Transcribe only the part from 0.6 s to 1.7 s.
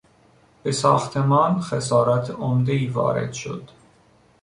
به ساختمان